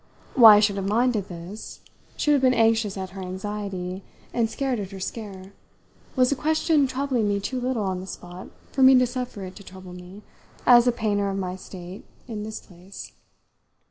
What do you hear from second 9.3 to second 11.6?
it to trouble me, as a painter of my